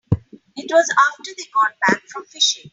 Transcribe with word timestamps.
It 0.55 0.71
was 0.71 0.87
after 1.11 1.31
they 1.37 1.43
got 1.53 1.75
back 1.85 2.01
from 2.07 2.25
fishing. 2.25 2.63